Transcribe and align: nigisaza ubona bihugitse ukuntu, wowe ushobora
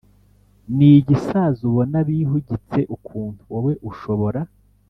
nigisaza 0.75 1.59
ubona 1.69 1.97
bihugitse 2.09 2.79
ukuntu, 2.95 3.41
wowe 3.51 3.73
ushobora 3.89 4.41